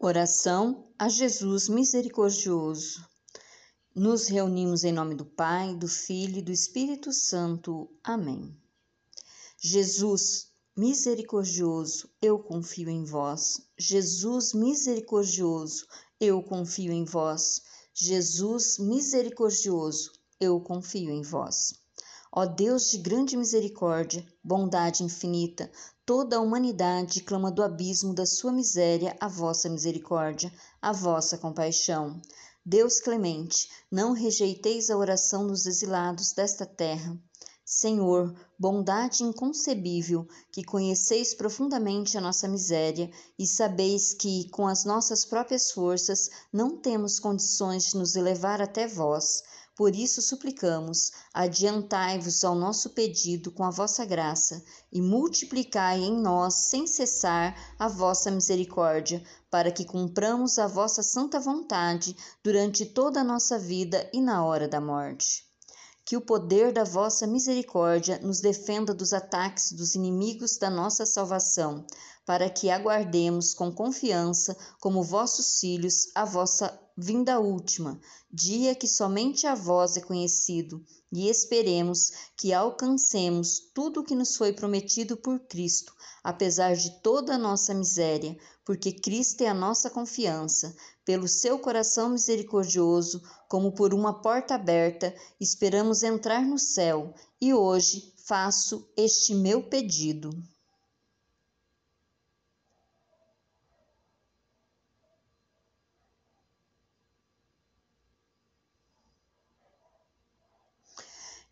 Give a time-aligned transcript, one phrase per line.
[0.00, 3.04] Oração a Jesus misericordioso.
[3.92, 7.90] Nos reunimos em nome do Pai, do Filho e do Espírito Santo.
[8.04, 8.56] Amém.
[9.60, 13.60] Jesus misericordioso, eu confio em vós.
[13.76, 15.84] Jesus misericordioso,
[16.20, 17.60] eu confio em vós.
[17.92, 21.74] Jesus misericordioso, eu confio em vós.
[22.32, 25.70] Ó Deus de grande misericórdia, bondade infinita,
[26.04, 32.20] toda a humanidade clama do abismo da sua miséria a vossa misericórdia, a vossa compaixão.
[32.64, 37.18] Deus clemente, não rejeiteis a oração dos exilados desta terra.
[37.64, 45.26] Senhor, bondade inconcebível, que conheceis profundamente a nossa miséria e sabeis que, com as nossas
[45.26, 49.42] próprias forças, não temos condições de nos elevar até vós.
[49.78, 54.60] Por isso suplicamos, adiantai-vos ao nosso pedido com a vossa graça
[54.90, 61.38] e multiplicai em nós sem cessar a vossa misericórdia, para que cumpramos a vossa santa
[61.38, 65.47] vontade durante toda a nossa vida e na hora da morte.
[66.08, 71.84] Que o poder da vossa misericórdia nos defenda dos ataques dos inimigos da nossa salvação,
[72.24, 78.00] para que aguardemos com confiança, como vossos filhos, a vossa vinda última,
[78.32, 84.34] dia que somente a vós é conhecido, e esperemos que alcancemos tudo o que nos
[84.34, 88.34] foi prometido por Cristo, apesar de toda a nossa miséria,
[88.64, 90.74] porque Cristo é a nossa confiança.
[91.08, 98.12] Pelo seu coração misericordioso, como por uma porta aberta, esperamos entrar no céu, e hoje
[98.26, 100.28] faço este meu pedido.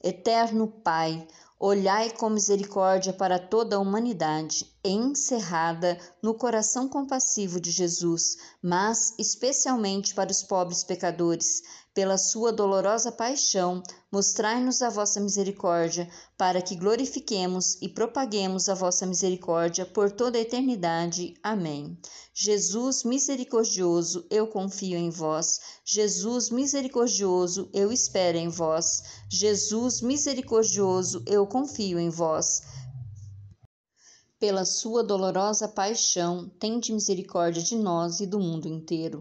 [0.04, 1.26] Eterno Pai,
[1.58, 10.14] olhai com misericórdia para toda a humanidade, encerrada no coração compassivo de Jesus, mas especialmente
[10.14, 11.62] para os pobres pecadores.
[11.96, 16.06] Pela sua dolorosa paixão, mostrai-nos a vossa misericórdia,
[16.36, 21.32] para que glorifiquemos e propaguemos a vossa misericórdia por toda a eternidade.
[21.42, 21.98] Amém.
[22.34, 25.58] Jesus misericordioso, eu confio em vós.
[25.86, 29.02] Jesus misericordioso, eu espero em vós.
[29.30, 32.60] Jesus misericordioso, eu confio em vós.
[34.38, 39.20] Pela sua dolorosa paixão, tende misericórdia de nós e do mundo inteiro.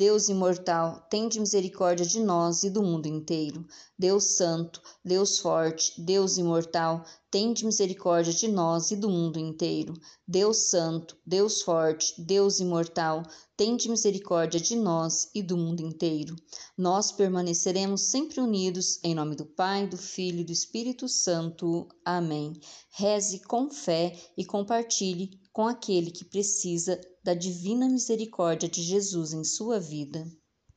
[0.00, 3.66] Deus imortal, tende misericórdia de nós e do mundo inteiro.
[3.98, 9.92] Deus Santo, Deus forte, Deus imortal, tende misericórdia de nós e do mundo inteiro.
[10.26, 13.22] Deus Santo, Deus forte, Deus imortal,
[13.54, 16.34] tende misericórdia de nós e do mundo inteiro.
[16.78, 21.86] Nós permaneceremos sempre unidos, em nome do Pai, do Filho e do Espírito Santo.
[22.02, 22.58] Amém.
[22.88, 29.44] Reze com fé e compartilhe com aquele que precisa da divina misericórdia de Jesus em
[29.44, 30.24] sua vida.